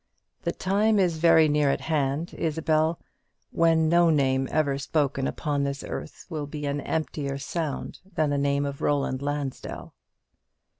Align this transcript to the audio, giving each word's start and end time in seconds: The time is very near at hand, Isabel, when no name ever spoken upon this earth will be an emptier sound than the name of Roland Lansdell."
The 0.41 0.51
time 0.51 0.97
is 0.97 1.19
very 1.19 1.47
near 1.47 1.69
at 1.69 1.81
hand, 1.81 2.33
Isabel, 2.33 2.99
when 3.51 3.87
no 3.87 4.09
name 4.09 4.47
ever 4.49 4.79
spoken 4.79 5.27
upon 5.27 5.63
this 5.63 5.83
earth 5.83 6.25
will 6.27 6.47
be 6.47 6.65
an 6.65 6.81
emptier 6.81 7.37
sound 7.37 7.99
than 8.15 8.31
the 8.31 8.37
name 8.39 8.65
of 8.65 8.81
Roland 8.81 9.21
Lansdell." 9.21 9.93